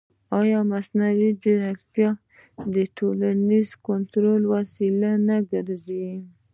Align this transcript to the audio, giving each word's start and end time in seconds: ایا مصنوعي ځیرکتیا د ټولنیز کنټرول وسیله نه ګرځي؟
ایا 0.41 0.59
مصنوعي 0.71 1.29
ځیرکتیا 1.41 2.09
د 2.73 2.75
ټولنیز 2.97 3.69
کنټرول 3.87 4.41
وسیله 4.55 5.11
نه 5.27 5.37
ګرځي؟ 5.51 6.07